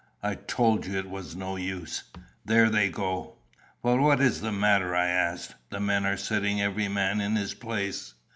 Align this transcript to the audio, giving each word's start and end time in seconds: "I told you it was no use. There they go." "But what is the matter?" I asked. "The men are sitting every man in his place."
"I 0.23 0.33
told 0.33 0.87
you 0.87 0.97
it 0.97 1.11
was 1.11 1.35
no 1.35 1.57
use. 1.57 2.05
There 2.43 2.71
they 2.71 2.89
go." 2.89 3.35
"But 3.83 3.99
what 3.99 4.19
is 4.19 4.41
the 4.41 4.51
matter?" 4.51 4.95
I 4.95 5.05
asked. 5.05 5.53
"The 5.69 5.79
men 5.79 6.07
are 6.07 6.17
sitting 6.17 6.59
every 6.59 6.87
man 6.87 7.21
in 7.21 7.35
his 7.35 7.53
place." 7.53 8.15